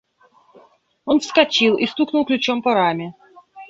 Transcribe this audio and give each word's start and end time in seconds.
–Он 1.05 1.19
вскочил 1.19 1.77
и 1.77 1.85
стукнул 1.85 2.25
ключом 2.25 2.63
по 2.63 2.73
раме. 2.73 3.13